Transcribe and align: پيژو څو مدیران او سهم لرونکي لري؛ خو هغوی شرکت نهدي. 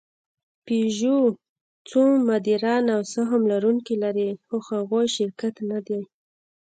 پيژو 0.65 1.17
څو 1.89 2.01
مدیران 2.29 2.85
او 2.95 3.01
سهم 3.13 3.41
لرونکي 3.51 3.95
لري؛ 4.03 4.29
خو 4.45 4.55
هغوی 4.69 5.05
شرکت 5.17 5.55
نهدي. 5.69 6.01